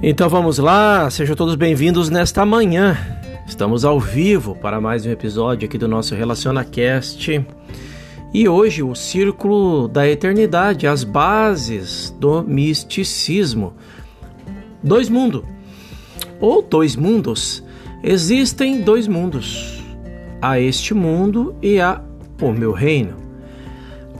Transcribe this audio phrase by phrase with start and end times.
[0.00, 2.96] Então vamos lá, sejam todos bem-vindos nesta manhã.
[3.48, 7.44] Estamos ao vivo para mais um episódio aqui do nosso RelacionaCast.
[8.32, 13.74] E hoje o Círculo da Eternidade, as bases do misticismo.
[14.80, 15.42] Dois mundos,
[16.40, 17.64] ou dois mundos.
[18.00, 19.82] Existem dois mundos:
[20.40, 22.00] há este mundo e há
[22.40, 23.16] o meu reino.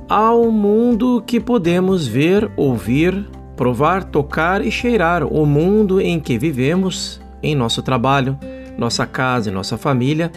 [0.09, 3.29] Há um mundo que podemos ver, ouvir,
[3.59, 8.39] provar, tocar e cheirar o mundo em que vivemos, em nosso trabalho,
[8.79, 10.31] nossa casa e nossa família,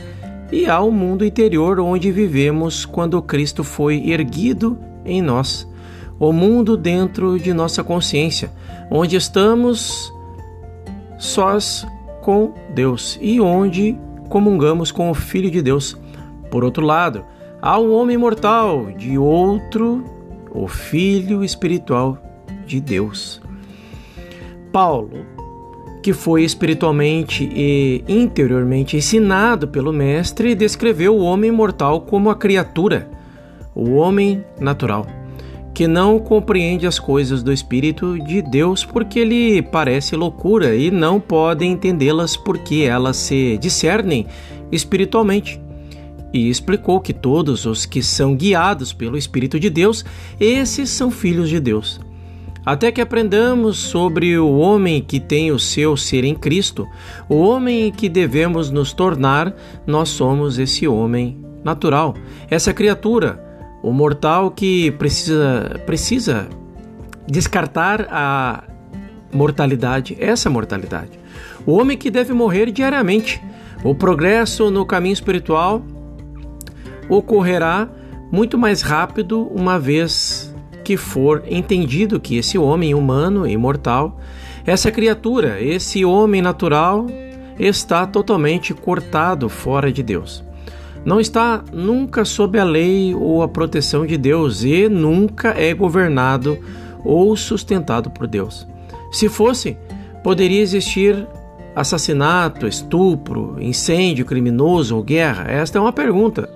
[0.52, 5.70] e há o mundo interior onde vivemos quando Cristo foi erguido em nós,
[6.20, 8.52] o mundo dentro de nossa consciência,
[8.90, 10.12] onde estamos
[11.20, 11.86] sós
[12.22, 13.96] com Deus e onde
[14.30, 15.96] comungamos com o Filho de Deus.
[16.50, 17.24] Por outro lado,
[17.62, 20.04] há um homem mortal, de outro,
[20.52, 22.31] o Filho espiritual
[22.72, 23.42] de Deus.
[24.72, 25.26] Paulo,
[26.02, 33.10] que foi espiritualmente e interiormente ensinado pelo Mestre, descreveu o homem mortal como a criatura,
[33.76, 35.06] o homem natural,
[35.74, 41.20] que não compreende as coisas do Espírito de Deus porque lhe parece loucura e não
[41.20, 44.26] pode entendê-las porque elas se discernem
[44.72, 45.62] espiritualmente
[46.34, 50.06] e explicou que todos os que são guiados pelo Espírito de Deus,
[50.40, 52.00] esses são filhos de Deus
[52.66, 56.88] até que aprendamos sobre o homem que tem o seu ser em Cristo,
[57.28, 62.16] o homem que devemos nos tornar, nós somos esse homem natural,
[62.50, 63.44] essa criatura,
[63.82, 66.48] o mortal que precisa precisa
[67.28, 68.64] descartar a
[69.34, 71.20] mortalidade, essa mortalidade.
[71.66, 73.42] O homem que deve morrer diariamente.
[73.84, 75.82] O progresso no caminho espiritual
[77.10, 77.90] ocorrerá
[78.32, 80.51] muito mais rápido uma vez
[80.84, 84.20] que for entendido que esse homem humano e mortal,
[84.66, 87.08] essa criatura, esse homem natural,
[87.60, 90.44] está totalmente cortado fora de Deus.
[91.04, 96.58] Não está nunca sob a lei ou a proteção de Deus e nunca é governado
[97.04, 98.68] ou sustentado por Deus.
[99.12, 99.78] Se fosse,
[100.24, 101.28] poderia existir
[101.76, 105.50] assassinato, estupro, incêndio criminoso ou guerra?
[105.50, 106.50] Esta é uma pergunta.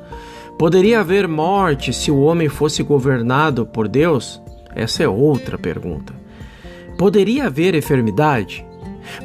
[0.57, 4.41] Poderia haver morte se o homem fosse governado por Deus?
[4.73, 6.13] Essa é outra pergunta.
[6.97, 8.65] Poderia haver enfermidade?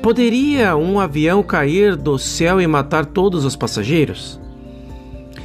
[0.02, 4.40] Poderia um avião cair do céu e matar todos os passageiros?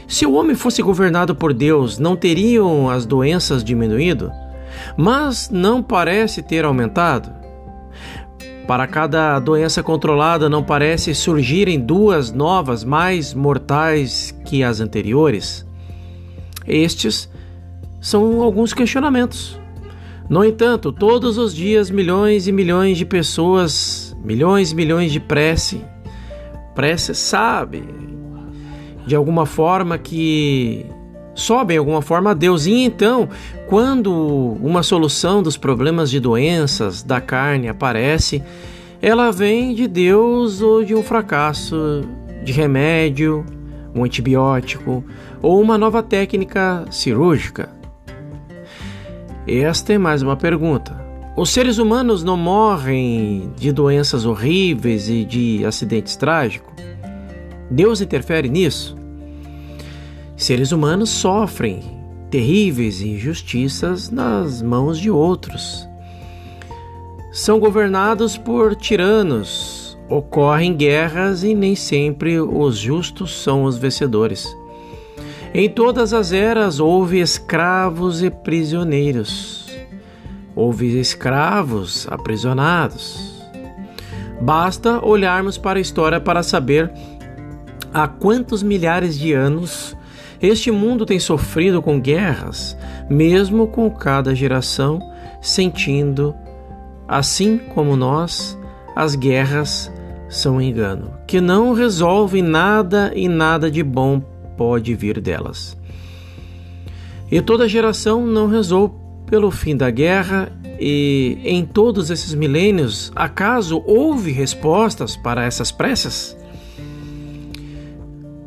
[0.07, 4.31] Se o homem fosse governado por Deus, não teriam as doenças diminuído?
[4.97, 7.31] Mas não parece ter aumentado.
[8.68, 15.63] Para cada doença controlada, não parece surgirem duas novas mais mortais que as anteriores?
[16.68, 17.30] Estes
[18.02, 19.59] são alguns questionamentos.
[20.30, 25.81] No entanto, todos os dias milhões e milhões de pessoas, milhões e milhões de prece,
[26.74, 27.84] prece sabe
[29.06, 30.86] de alguma forma que
[31.36, 32.66] sobem de alguma forma a Deus.
[32.66, 33.30] E então,
[33.68, 34.12] quando
[34.62, 38.42] uma solução dos problemas de doenças da carne aparece,
[39.02, 42.04] ela vem de Deus ou de um fracasso
[42.44, 43.46] de remédio,
[43.95, 45.03] um antibiótico
[45.41, 47.69] ou uma nova técnica cirúrgica?
[49.47, 51.03] Esta é mais uma pergunta.
[51.38, 56.73] Os seres humanos não morrem de doenças horríveis e de acidentes trágicos?
[57.69, 58.97] Deus interfere nisso?
[60.35, 61.81] Seres humanos sofrem
[62.29, 65.88] terríveis injustiças nas mãos de outros.
[67.31, 74.46] São governados por tiranos Ocorrem guerras e nem sempre os justos são os vencedores.
[75.54, 79.66] Em todas as eras houve escravos e prisioneiros.
[80.56, 83.42] Houve escravos aprisionados.
[84.42, 86.92] Basta olharmos para a história para saber
[87.94, 89.96] há quantos milhares de anos
[90.42, 92.78] este mundo tem sofrido com guerras,
[93.10, 95.00] mesmo com cada geração
[95.42, 96.36] sentindo,
[97.08, 98.58] assim como nós,
[98.96, 99.92] as guerras
[100.38, 104.20] são um engano, que não resolvem nada e nada de bom
[104.58, 105.78] pode vir delas.
[107.32, 108.90] E toda geração não rezou
[109.26, 116.38] pelo fim da guerra, e em todos esses milênios, acaso houve respostas para essas preces?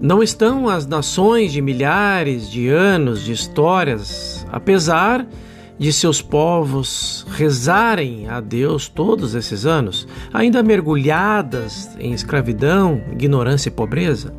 [0.00, 5.47] Não estão as nações de milhares de anos de histórias, apesar de
[5.78, 13.72] de seus povos rezarem a Deus todos esses anos, ainda mergulhadas em escravidão, ignorância e
[13.72, 14.34] pobreza?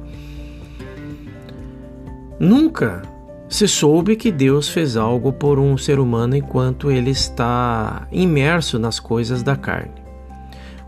[2.40, 3.02] Nunca
[3.48, 9.00] se soube que Deus fez algo por um ser humano enquanto ele está imerso nas
[9.00, 10.00] coisas da carne.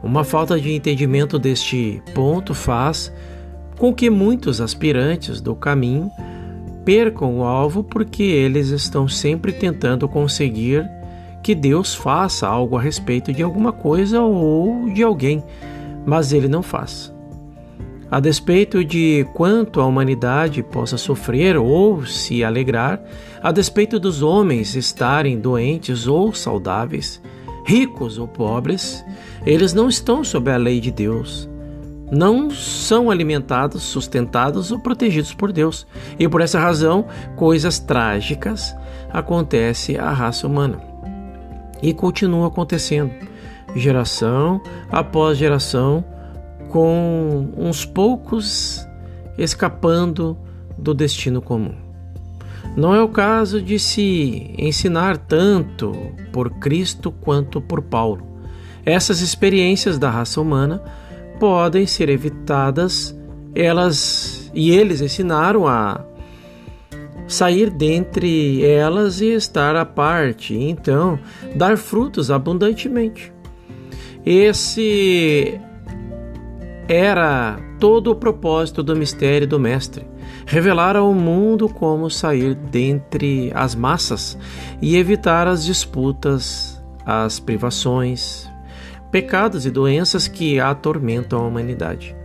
[0.04, 3.12] Uma falta de entendimento deste ponto faz
[3.78, 6.12] com que muitos aspirantes do caminho
[6.86, 10.90] percam o alvo porque eles estão sempre tentando conseguir
[11.44, 15.44] que Deus faça algo a respeito de alguma coisa ou de alguém,
[16.06, 17.14] mas ele não faz.
[18.10, 23.02] A despeito de quanto a humanidade possa sofrer ou se alegrar,
[23.42, 27.22] a despeito dos homens estarem doentes ou saudáveis,
[27.66, 29.04] ricos ou pobres,
[29.46, 31.51] eles não estão sob a lei de Deus.
[32.12, 35.88] Não são alimentados, sustentados ou protegidos por Deus.
[36.20, 37.06] E por essa razão,
[37.38, 38.76] coisas trágicas
[39.10, 40.78] acontecem à raça humana.
[41.82, 43.12] E continua acontecendo,
[43.76, 44.62] geração
[44.92, 46.04] após geração
[46.70, 48.86] com uns poucos
[49.38, 50.38] escapando
[50.78, 51.76] do destino comum.
[52.76, 55.94] Não é o caso de se ensinar tanto
[56.32, 58.26] por Cristo quanto por Paulo.
[58.86, 60.82] Essas experiências da raça humana
[61.42, 63.20] podem ser evitadas,
[63.56, 66.06] elas e eles ensinaram a
[67.28, 71.18] sair dentre elas e estar à parte, então
[71.56, 73.34] dar frutos abundantemente.
[74.24, 75.60] Esse
[76.88, 80.06] era todo o propósito do mistério do Mestre
[80.46, 84.38] revelar ao mundo como sair dentre as massas
[84.80, 88.51] e evitar as disputas, as privações,
[89.12, 92.16] pecados e doenças que atormentam a humanidade.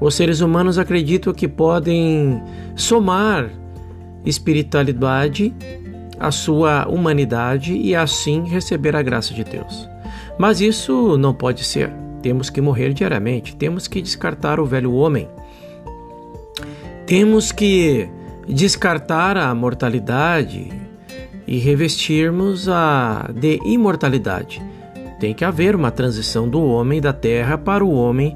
[0.00, 2.42] Os seres humanos acreditam que podem
[2.76, 3.50] somar
[4.24, 5.54] espiritualidade
[6.18, 9.88] à sua humanidade e assim receber a graça de Deus.
[10.38, 11.90] Mas isso não pode ser.
[12.22, 15.28] Temos que morrer diariamente, temos que descartar o velho homem.
[17.06, 18.08] Temos que
[18.46, 20.70] descartar a mortalidade
[21.46, 24.62] e revestirmos a de imortalidade.
[25.20, 28.34] Tem que haver uma transição do homem da terra para o homem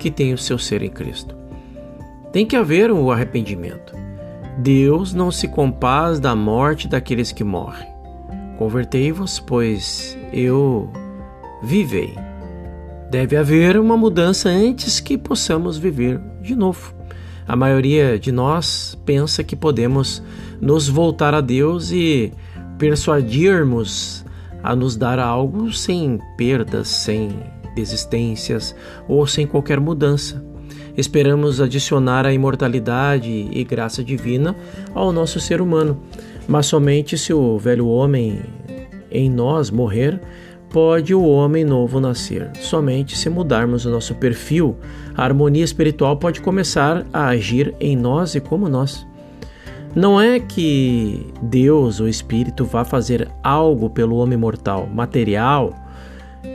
[0.00, 1.36] que tem o seu ser em Cristo.
[2.32, 3.94] Tem que haver o um arrependimento.
[4.58, 7.88] Deus não se compaz da morte daqueles que morrem.
[8.58, 10.90] Convertei-vos, pois eu
[11.62, 12.16] vivei.
[13.12, 16.92] Deve haver uma mudança antes que possamos viver de novo.
[17.46, 20.20] A maioria de nós pensa que podemos
[20.60, 22.32] nos voltar a Deus e
[22.76, 24.24] persuadirmos
[24.64, 27.28] a nos dar algo sem perdas, sem
[27.76, 28.74] desistências
[29.06, 30.42] ou sem qualquer mudança.
[30.96, 34.56] Esperamos adicionar a imortalidade e graça divina
[34.94, 36.00] ao nosso ser humano,
[36.48, 38.40] mas somente se o velho homem
[39.10, 40.18] em nós morrer
[40.70, 42.50] pode o homem novo nascer.
[42.58, 44.76] Somente se mudarmos o nosso perfil,
[45.14, 49.06] a harmonia espiritual pode começar a agir em nós e como nós.
[49.94, 55.72] Não é que Deus, o Espírito, vá fazer algo pelo homem mortal, material.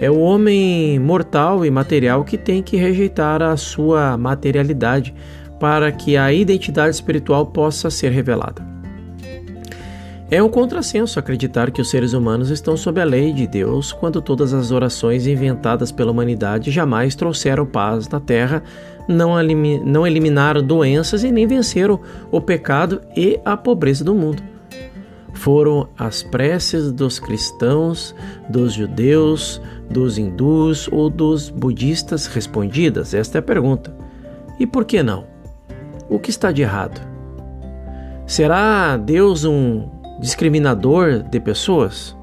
[0.01, 5.15] É o homem mortal e material que tem que rejeitar a sua materialidade
[5.59, 8.67] para que a identidade espiritual possa ser revelada.
[10.31, 14.21] É um contrassenso acreditar que os seres humanos estão sob a lei de Deus quando
[14.21, 18.61] todas as orações inventadas pela humanidade jamais trouxeram paz na terra,
[19.09, 19.33] não,
[19.83, 21.99] não eliminaram doenças e nem venceram
[22.31, 24.41] o pecado e a pobreza do mundo.
[25.33, 28.13] Foram as preces dos cristãos,
[28.47, 33.13] dos judeus, dos hindus ou dos budistas respondidas?
[33.13, 33.95] Esta é a pergunta.
[34.59, 35.25] E por que não?
[36.09, 37.01] O que está de errado?
[38.27, 39.89] Será Deus um
[40.19, 42.15] discriminador de pessoas?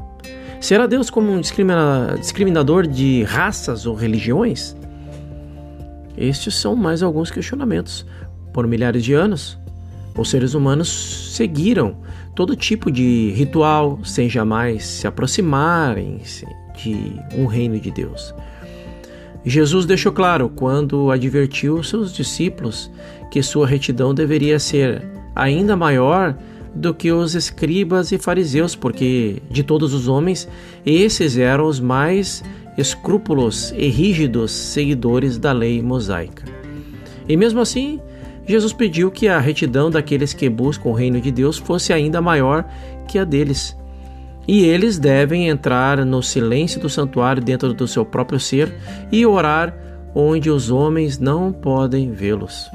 [0.61, 4.77] Será Deus como um discriminador de raças ou religiões?
[6.17, 8.07] Estes são mais alguns questionamentos.
[8.53, 9.59] Por milhares de anos,
[10.17, 10.89] os seres humanos
[11.35, 11.97] seguiram
[12.35, 16.21] todo tipo de ritual sem jamais se aproximarem
[16.77, 16.97] de
[17.37, 18.35] um reino de Deus.
[19.45, 22.91] Jesus deixou claro quando advertiu seus discípulos
[23.31, 26.37] que sua retidão deveria ser ainda maior
[26.75, 30.49] do que os escribas e fariseus, porque de todos os homens,
[30.85, 32.43] esses eram os mais
[32.77, 36.45] escrúpulos e rígidos seguidores da lei mosaica.
[37.29, 38.01] E mesmo assim,
[38.47, 42.65] Jesus pediu que a retidão daqueles que buscam o reino de Deus fosse ainda maior
[43.09, 43.77] que a deles.
[44.47, 48.73] E eles devem entrar no silêncio do santuário dentro do seu próprio ser
[49.11, 49.77] e orar
[50.15, 52.71] onde os homens não podem vê-los.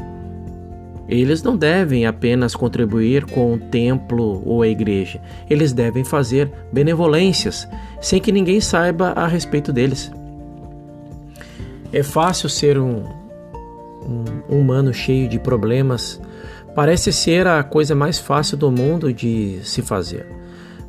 [1.12, 7.68] Eles não devem apenas contribuir com o templo ou a igreja, eles devem fazer benevolências
[8.00, 10.10] sem que ninguém saiba a respeito deles.
[11.92, 13.04] É fácil ser um,
[14.50, 16.22] um humano cheio de problemas,
[16.74, 20.26] parece ser a coisa mais fácil do mundo de se fazer.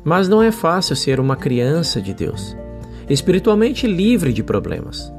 [0.05, 2.55] Mas não é fácil ser uma criança de Deus,
[3.09, 5.11] espiritualmente livre de problemas.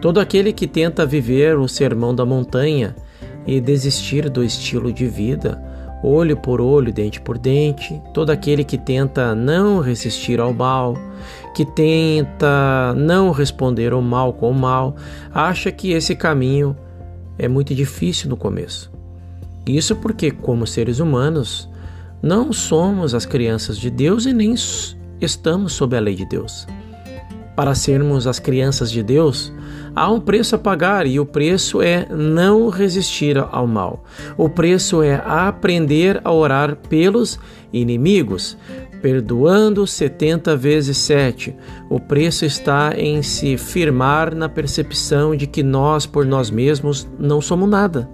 [0.00, 2.96] Todo aquele que tenta viver o sermão da montanha
[3.48, 5.58] e desistir do estilo de vida,
[6.04, 10.94] olho por olho, dente por dente, todo aquele que tenta não resistir ao mal,
[11.54, 14.94] que tenta não responder ao mal com o mal,
[15.32, 16.76] acha que esse caminho
[17.38, 18.92] é muito difícil no começo.
[19.66, 21.70] Isso porque, como seres humanos,
[22.22, 24.54] não somos as crianças de Deus e nem
[25.22, 26.66] estamos sob a lei de Deus.
[27.56, 29.50] Para sermos as crianças de Deus,
[29.94, 34.04] há um preço a pagar e o preço é não resistir ao mal.
[34.36, 37.38] O preço é aprender a orar pelos
[37.72, 38.56] inimigos,
[39.00, 41.54] perdoando 70 vezes 7.
[41.88, 47.40] O preço está em se firmar na percepção de que nós, por nós mesmos, não
[47.40, 48.08] somos nada.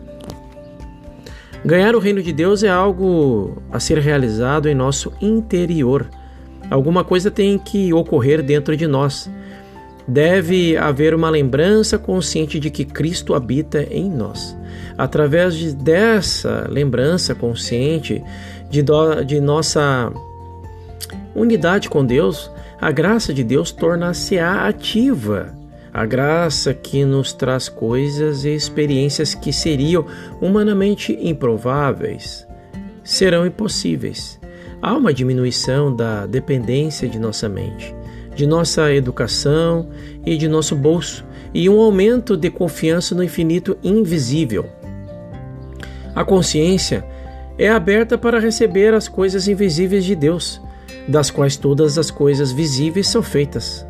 [1.64, 6.11] Ganhar o reino de Deus é algo a ser realizado em nosso interior.
[6.71, 9.31] Alguma coisa tem que ocorrer dentro de nós.
[10.06, 14.56] Deve haver uma lembrança consciente de que Cristo habita em nós.
[14.99, 18.23] Através de, dessa lembrança consciente
[18.70, 20.12] de, do, de nossa
[21.34, 25.54] unidade com Deus, a graça de Deus torna-se ativa
[25.94, 30.04] a graça que nos traz coisas e experiências que seriam
[30.40, 32.44] humanamente improváveis
[33.04, 34.40] serão impossíveis.
[34.82, 37.94] Há uma diminuição da dependência de nossa mente,
[38.34, 39.88] de nossa educação
[40.24, 44.66] e de nosso bolso, e um aumento de confiança no infinito invisível.
[46.14, 47.04] A consciência
[47.58, 50.60] é aberta para receber as coisas invisíveis de Deus,
[51.06, 53.86] das quais todas as coisas visíveis são feitas.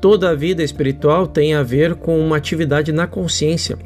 [0.00, 3.78] Toda a vida espiritual tem a ver com uma atividade na consciência.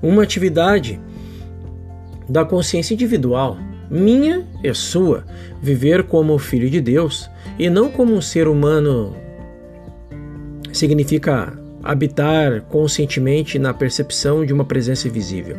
[0.00, 1.00] Uma atividade
[2.28, 3.58] da consciência individual,
[3.92, 5.24] minha e sua,
[5.60, 9.14] viver como filho de Deus e não como um ser humano
[10.72, 15.58] significa habitar conscientemente na percepção de uma presença invisível.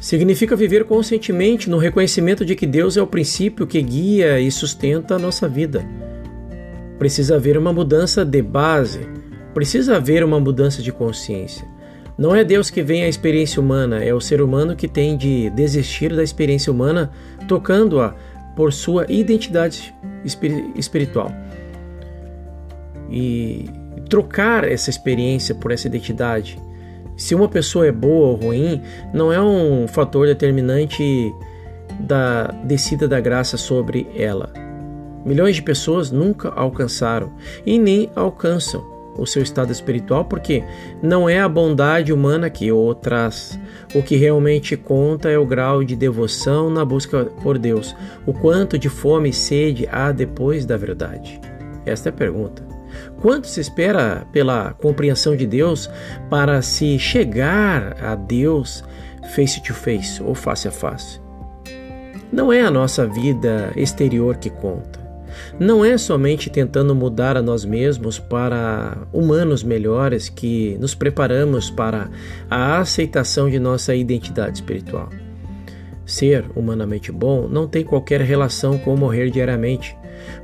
[0.00, 5.14] Significa viver conscientemente no reconhecimento de que Deus é o princípio que guia e sustenta
[5.14, 5.84] a nossa vida.
[6.98, 9.00] Precisa haver uma mudança de base,
[9.54, 11.77] precisa haver uma mudança de consciência.
[12.18, 15.50] Não é Deus que vem à experiência humana, é o ser humano que tem de
[15.50, 17.12] desistir da experiência humana,
[17.46, 18.12] tocando-a
[18.56, 19.94] por sua identidade
[20.74, 21.30] espiritual.
[23.08, 23.66] E
[24.10, 26.58] trocar essa experiência por essa identidade.
[27.16, 28.82] Se uma pessoa é boa ou ruim,
[29.14, 31.32] não é um fator determinante
[32.00, 34.52] da descida da graça sobre ela.
[35.24, 37.32] Milhões de pessoas nunca alcançaram
[37.64, 40.62] e nem alcançam o seu estado espiritual porque
[41.02, 43.58] não é a bondade humana que o traz.
[43.94, 47.94] O que realmente conta é o grau de devoção na busca por Deus,
[48.24, 51.40] o quanto de fome e sede há depois da verdade.
[51.84, 52.62] Esta é a pergunta.
[53.20, 55.90] Quanto se espera pela compreensão de Deus
[56.30, 58.84] para se chegar a Deus
[59.34, 61.20] face to face ou face a face?
[62.32, 65.07] Não é a nossa vida exterior que conta
[65.58, 72.10] não é somente tentando mudar a nós mesmos para humanos melhores que nos preparamos para
[72.50, 75.08] a aceitação de nossa identidade espiritual.
[76.08, 79.94] Ser humanamente bom não tem qualquer relação com morrer diariamente.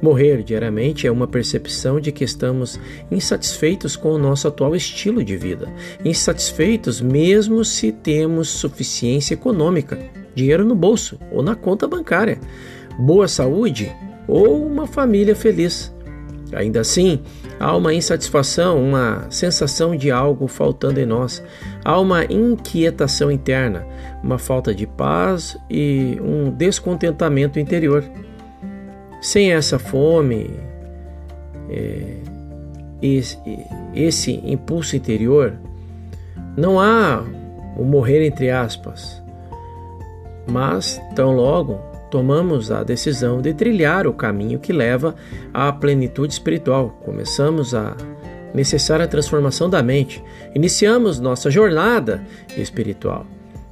[0.01, 2.79] Morrer diariamente é uma percepção de que estamos
[3.11, 5.73] insatisfeitos com o nosso atual estilo de vida,
[6.05, 9.99] insatisfeitos mesmo se temos suficiência econômica,
[10.35, 12.39] dinheiro no bolso ou na conta bancária,
[12.99, 13.91] boa saúde
[14.27, 15.95] ou uma família feliz.
[16.53, 17.21] Ainda assim,
[17.59, 21.43] há uma insatisfação, uma sensação de algo faltando em nós,
[21.85, 23.87] há uma inquietação interna,
[24.23, 28.05] uma falta de paz e um descontentamento interior.
[29.21, 30.51] Sem essa fome,
[31.71, 32.19] é,
[33.95, 35.55] esse, impulso interior,
[36.57, 37.23] não há
[37.77, 39.23] o morrer entre aspas,
[40.47, 45.17] mas tão logo tomamos a decisão de trilhar o caminho que leva
[45.53, 46.97] à plenitude espiritual.
[47.05, 47.97] Começamos a
[48.55, 50.23] necessária transformação da mente.
[50.55, 52.25] Iniciamos nossa jornada
[52.57, 53.27] espiritual.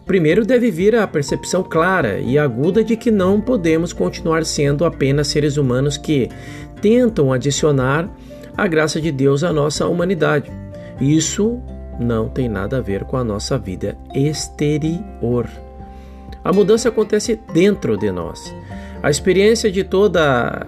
[0.05, 5.29] Primeiro deve vir a percepção clara e aguda de que não podemos continuar sendo apenas
[5.29, 6.29] seres humanos que
[6.81, 8.11] tentam adicionar
[8.57, 10.51] a graça de Deus à nossa humanidade.
[11.01, 11.63] Isso
[11.97, 15.49] não tem nada a ver com a nossa vida exterior.
[16.45, 18.55] A mudança acontece dentro de nós.
[19.03, 20.67] A experiência de toda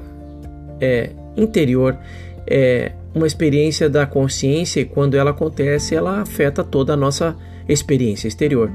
[0.81, 1.99] é, interior
[2.47, 7.37] é uma experiência da consciência e quando ela acontece, ela afeta toda a nossa
[7.69, 8.71] experiência exterior.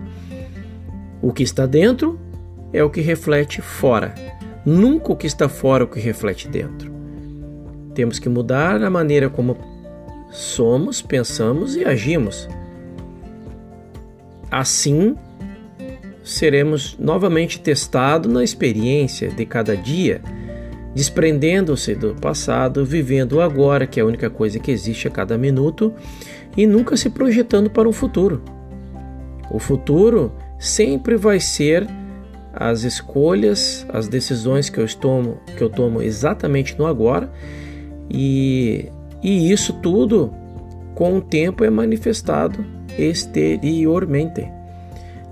[1.21, 2.19] O que está dentro
[2.71, 4.15] é o que reflete fora.
[4.65, 6.91] Nunca o que está fora é o que reflete dentro.
[7.93, 9.57] Temos que mudar a maneira como
[10.31, 12.47] somos, pensamos e agimos.
[14.49, 15.15] Assim,
[16.29, 20.21] seremos novamente testados na experiência de cada dia,
[20.93, 25.38] desprendendo-se do passado, vivendo o agora, que é a única coisa que existe a cada
[25.38, 25.93] minuto,
[26.55, 28.43] e nunca se projetando para um futuro.
[29.51, 31.88] O futuro sempre vai ser
[32.53, 37.31] as escolhas, as decisões que eu tomo, que eu tomo exatamente no agora,
[38.09, 38.89] e,
[39.24, 40.33] e isso tudo
[40.93, 42.63] com o tempo é manifestado
[42.98, 44.58] exteriormente.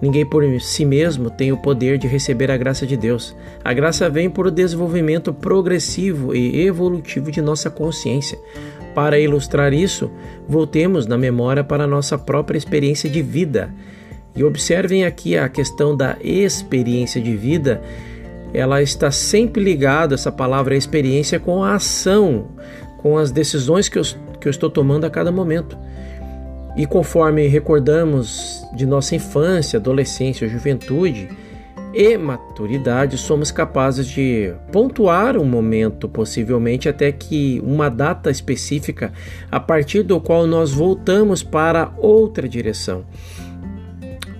[0.01, 3.35] Ninguém por si mesmo tem o poder de receber a graça de Deus.
[3.63, 8.37] A graça vem por o desenvolvimento progressivo e evolutivo de nossa consciência.
[8.93, 10.11] Para ilustrar isso,
[10.47, 13.73] voltemos na memória para a nossa própria experiência de vida.
[14.35, 17.81] E observem aqui a questão da experiência de vida.
[18.53, 22.49] Ela está sempre ligada, essa palavra experiência, com a ação,
[22.97, 24.03] com as decisões que eu,
[24.39, 25.77] que eu estou tomando a cada momento.
[26.77, 31.27] E conforme recordamos de nossa infância, adolescência, juventude
[31.91, 39.11] e maturidade, somos capazes de pontuar um momento, possivelmente até que uma data específica,
[39.51, 43.03] a partir do qual nós voltamos para outra direção.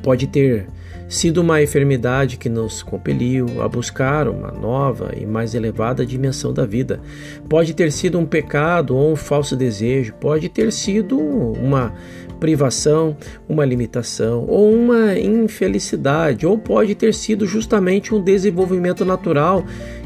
[0.04, 0.68] Pode ter
[1.08, 6.66] sido uma enfermidade que nos compeliu a buscar uma nova e mais elevada dimensão da
[6.66, 7.00] vida.
[7.48, 11.94] Pode ter sido um pecado ou um falso desejo, pode ter sido uma
[12.38, 13.18] privação,
[13.48, 19.64] uma limitação ou uma infelicidade, ou pode ter sido justamente um desenvolvimento natural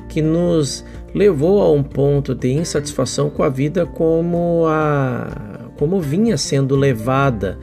[0.09, 0.83] que nos
[1.13, 7.57] levou a um ponto de insatisfação com a vida como a como vinha sendo levada,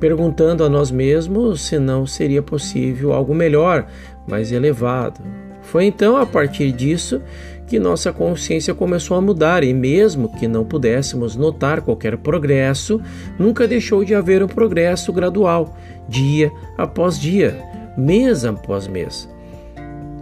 [0.00, 3.86] perguntando a nós mesmos se não seria possível algo melhor,
[4.26, 5.20] mais elevado.
[5.62, 7.22] Foi então a partir disso
[7.70, 13.00] que nossa consciência começou a mudar e, mesmo que não pudéssemos notar qualquer progresso,
[13.38, 15.76] nunca deixou de haver um progresso gradual,
[16.08, 17.56] dia após dia,
[17.96, 19.28] mês após mês.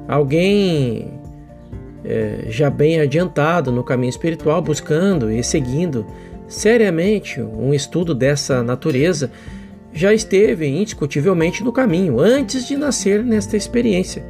[0.07, 1.11] Alguém
[2.05, 6.05] é, já bem adiantado no caminho espiritual, buscando e seguindo
[6.47, 9.31] seriamente um estudo dessa natureza,
[9.91, 14.23] já esteve indiscutivelmente no caminho antes de nascer nesta experiência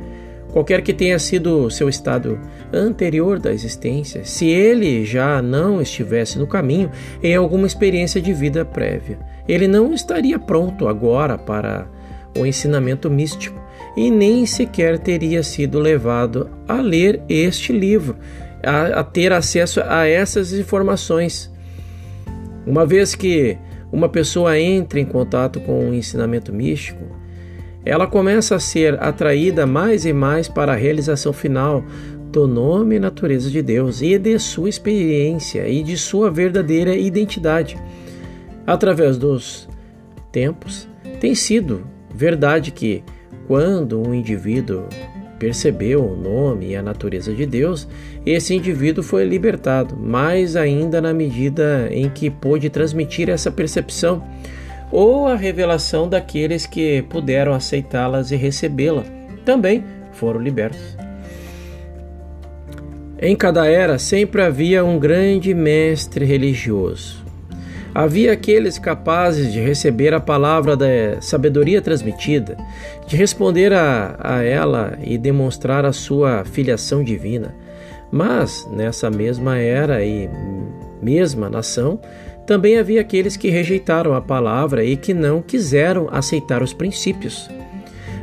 [0.59, 2.37] qualquer que tenha sido seu estado
[2.73, 6.91] anterior da existência, se ele já não estivesse no caminho
[7.23, 11.87] em alguma experiência de vida prévia, ele não estaria pronto agora para
[12.37, 13.57] o ensinamento místico
[13.97, 18.17] e nem sequer teria sido levado a ler este livro,
[18.61, 21.53] a, a ter acesso a essas informações.
[22.67, 23.57] Uma vez que
[23.93, 27.18] uma pessoa entra em contato com o ensinamento místico,
[27.89, 31.83] ela começa a ser atraída mais e mais para a realização final
[32.31, 37.79] do nome e natureza de Deus e de sua experiência e de sua verdadeira identidade.
[38.67, 39.67] Através dos
[40.31, 40.87] tempos,
[41.19, 43.03] tem sido verdade que,
[43.47, 44.85] quando um indivíduo
[45.39, 47.89] percebeu o nome e a natureza de Deus,
[48.27, 54.23] esse indivíduo foi libertado, mais ainda na medida em que pôde transmitir essa percepção
[54.91, 59.05] ou a revelação daqueles que puderam aceitá-las e recebê-la,
[59.45, 60.97] também foram libertos.
[63.21, 67.27] Em cada era sempre havia um grande mestre religioso.
[67.95, 72.57] Havia aqueles capazes de receber a palavra da sabedoria transmitida,
[73.07, 77.55] de responder a, a ela e demonstrar a sua filiação divina.
[78.13, 80.31] Mas, nessa mesma era e
[81.03, 82.01] mesma nação,
[82.49, 87.47] também havia aqueles que rejeitaram a palavra e que não quiseram aceitar os princípios.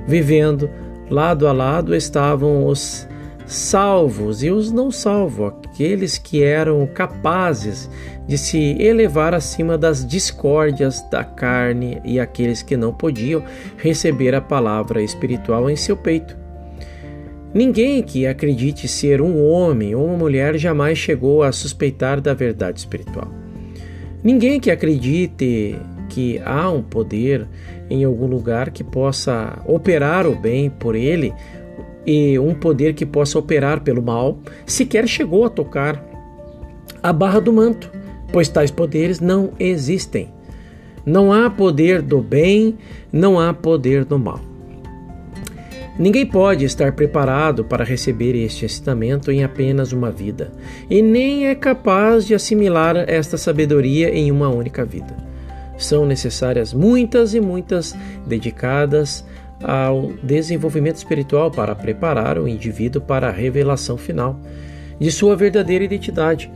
[0.07, 0.67] Vivendo
[1.11, 3.07] lado a lado estavam os
[3.45, 7.87] salvos e os não salvos, aqueles que eram capazes
[8.27, 13.43] de se elevar acima das discórdias da carne e aqueles que não podiam
[13.77, 16.35] receber a palavra espiritual em seu peito.
[17.53, 22.79] Ninguém que acredite ser um homem ou uma mulher jamais chegou a suspeitar da verdade
[22.79, 23.44] espiritual.
[24.25, 27.47] Ninguém que acredite que há um poder
[27.87, 31.31] em algum lugar que possa operar o bem por ele
[32.07, 36.03] e um poder que possa operar pelo mal, sequer chegou a tocar
[37.03, 37.91] a barra do manto,
[38.33, 40.33] pois tais poderes não existem.
[41.05, 42.79] Não há poder do bem,
[43.13, 44.41] não há poder do mal.
[45.97, 50.51] Ninguém pode estar preparado para receber este ensinamento em apenas uma vida,
[50.89, 55.15] e nem é capaz de assimilar esta sabedoria em uma única vida.
[55.77, 57.95] São necessárias muitas e muitas
[58.27, 59.25] dedicadas
[59.63, 64.37] ao desenvolvimento espiritual para preparar o indivíduo para a revelação final
[64.99, 66.51] de sua verdadeira identidade.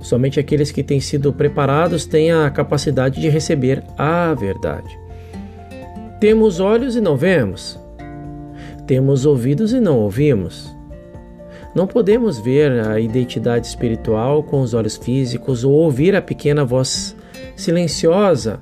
[0.00, 4.96] Somente aqueles que têm sido preparados têm a capacidade de receber a verdade.
[6.20, 7.84] Temos olhos e não vemos.
[8.86, 10.72] Temos ouvidos e não ouvimos.
[11.74, 17.16] Não podemos ver a identidade espiritual com os olhos físicos ou ouvir a pequena voz
[17.56, 18.60] silenciosa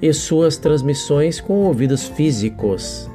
[0.00, 3.10] e suas transmissões com ouvidos físicos.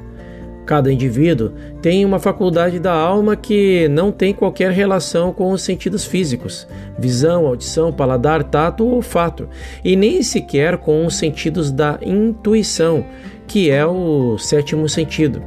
[0.66, 6.04] Cada indivíduo tem uma faculdade da alma que não tem qualquer relação com os sentidos
[6.04, 9.48] físicos, visão, audição, paladar, tato ou olfato,
[9.82, 13.04] e nem sequer com os sentidos da intuição,
[13.48, 15.42] que é o sétimo sentido.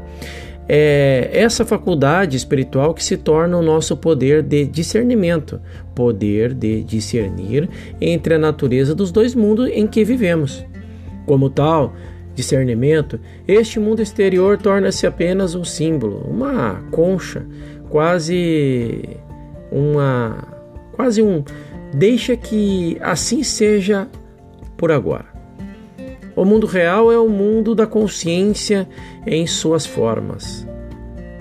[0.68, 5.62] É essa faculdade espiritual que se torna o nosso poder de discernimento,
[5.94, 7.70] poder de discernir
[8.02, 10.66] entre a natureza dos dois mundos em que vivemos.
[11.28, 11.94] Como tal,
[12.34, 17.46] discernimento, este mundo exterior torna-se apenas um símbolo, uma concha,
[17.90, 19.04] quase
[19.72, 20.48] uma
[20.94, 21.44] quase um
[21.94, 24.08] deixa que assim seja
[24.78, 25.35] por agora.
[26.36, 28.88] O mundo real é o mundo da consciência
[29.26, 30.68] em suas formas.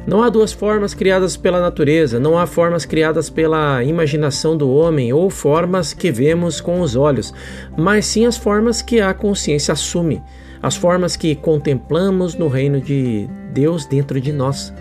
[0.07, 5.13] Não há duas formas criadas pela natureza, não há formas criadas pela imaginação do homem
[5.13, 7.33] ou formas que vemos com os olhos,
[7.77, 10.23] mas sim as formas que a consciência assume,
[10.63, 14.73] as formas que contemplamos no reino de Deus dentro de nós.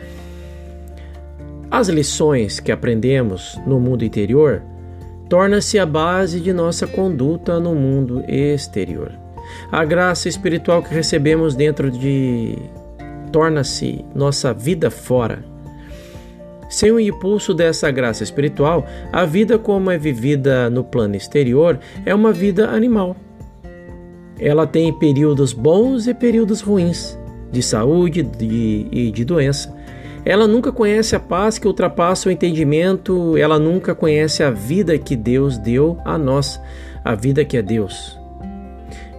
[1.71, 4.61] As lições que aprendemos no mundo interior
[5.29, 9.22] tornam-se a base de nossa conduta no mundo exterior.
[9.71, 12.55] A graça espiritual que recebemos dentro de
[13.31, 15.43] torna-se nossa vida fora.
[16.69, 22.15] Sem o impulso dessa graça espiritual, a vida como é vivida no plano exterior é
[22.15, 23.15] uma vida animal.
[24.39, 27.17] Ela tem períodos bons e períodos ruins,
[27.51, 29.75] de saúde e de doença.
[30.25, 35.15] Ela nunca conhece a paz que ultrapassa o entendimento, ela nunca conhece a vida que
[35.15, 36.59] Deus deu a nós,
[37.03, 38.22] a vida que é Deus.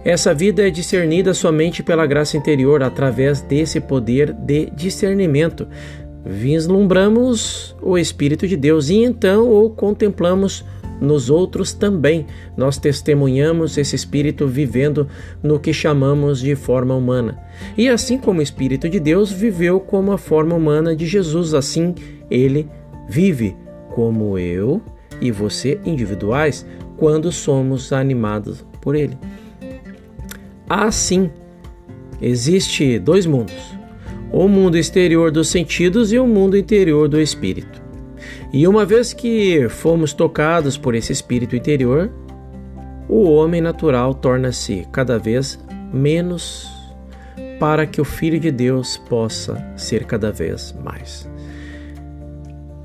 [0.05, 5.67] Essa vida é discernida somente pela graça interior, através desse poder de discernimento.
[6.23, 10.63] Vislumbramos o Espírito de Deus e então o contemplamos
[11.01, 12.27] nos outros também.
[12.55, 15.07] Nós testemunhamos esse Espírito vivendo
[15.41, 17.39] no que chamamos de forma humana.
[17.75, 21.95] E assim como o Espírito de Deus viveu como a forma humana de Jesus, assim
[22.29, 22.69] ele
[23.09, 23.55] vive
[23.95, 24.83] como eu
[25.19, 26.63] e você individuais
[26.95, 29.17] quando somos animados por ele.
[30.69, 31.29] Assim,
[32.21, 33.75] existe dois mundos:
[34.31, 37.83] o mundo exterior dos sentidos e o mundo interior do espírito.
[38.51, 42.11] E uma vez que fomos tocados por esse espírito interior,
[43.07, 45.59] o homem natural torna-se cada vez
[45.93, 46.67] menos
[47.59, 51.29] para que o Filho de Deus possa ser cada vez mais.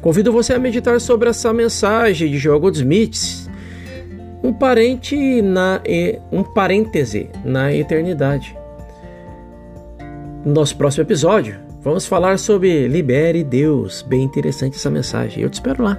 [0.00, 3.49] Convido você a meditar sobre essa mensagem de Joel Goldsmith,
[4.42, 5.80] um parente na
[6.30, 8.56] um parêntese na eternidade.
[10.44, 14.02] No nosso próximo episódio, Vamos falar sobre Libere Deus.
[14.02, 15.42] Bem interessante essa mensagem.
[15.42, 15.96] Eu te espero lá.